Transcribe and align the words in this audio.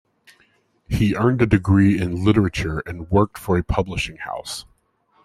He 0.89 1.13
earned 1.15 1.43
a 1.43 1.45
degree 1.45 2.01
in 2.01 2.25
literature 2.25 2.79
and 2.87 3.11
worked 3.11 3.37
for 3.37 3.55
a 3.59 3.63
publishing 3.63 4.17
house. 4.17 4.65